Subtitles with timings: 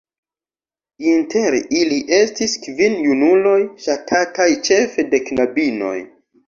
[1.11, 3.57] Inter ili estis kvin junuloj
[3.87, 5.97] ŝatataj ĉefe de knabinoj.